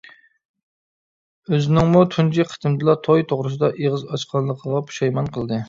[1.49, 5.57] ئۆزىنىڭمۇ تۇنجى قېتىمدىلا «توي» توغرىسىدا ئېغىز ئاچقانلىقىغا پۇشايمان قىلدى.